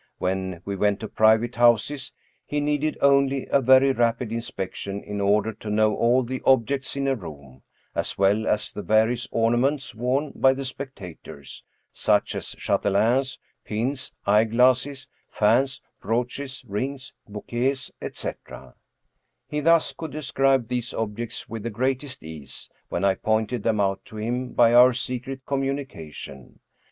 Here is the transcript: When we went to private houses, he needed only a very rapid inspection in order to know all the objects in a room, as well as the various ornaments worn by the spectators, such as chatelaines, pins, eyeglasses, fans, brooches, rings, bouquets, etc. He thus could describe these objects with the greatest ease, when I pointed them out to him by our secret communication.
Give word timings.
When 0.17 0.63
we 0.65 0.75
went 0.75 0.99
to 1.01 1.07
private 1.07 1.57
houses, 1.57 2.11
he 2.47 2.59
needed 2.59 2.97
only 3.03 3.45
a 3.51 3.61
very 3.61 3.91
rapid 3.91 4.31
inspection 4.31 5.03
in 5.03 5.21
order 5.21 5.53
to 5.53 5.69
know 5.69 5.95
all 5.95 6.23
the 6.23 6.41
objects 6.43 6.95
in 6.95 7.07
a 7.07 7.13
room, 7.15 7.61
as 7.93 8.17
well 8.17 8.47
as 8.47 8.71
the 8.73 8.81
various 8.81 9.27
ornaments 9.31 9.93
worn 9.93 10.31
by 10.35 10.53
the 10.55 10.65
spectators, 10.65 11.63
such 11.91 12.33
as 12.33 12.55
chatelaines, 12.57 13.37
pins, 13.63 14.11
eyeglasses, 14.25 15.07
fans, 15.29 15.83
brooches, 16.01 16.65
rings, 16.67 17.13
bouquets, 17.29 17.91
etc. 18.01 18.73
He 19.49 19.59
thus 19.59 19.93
could 19.93 20.09
describe 20.13 20.67
these 20.67 20.95
objects 20.95 21.47
with 21.47 21.61
the 21.61 21.69
greatest 21.69 22.23
ease, 22.23 22.71
when 22.89 23.03
I 23.05 23.13
pointed 23.13 23.61
them 23.61 23.79
out 23.79 24.03
to 24.05 24.17
him 24.17 24.53
by 24.53 24.73
our 24.73 24.93
secret 24.93 25.41
communication. 25.45 26.59